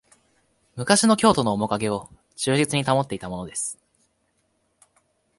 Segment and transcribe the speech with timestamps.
[0.77, 3.77] 昔の京都のおもかげを忠実に保っていたものです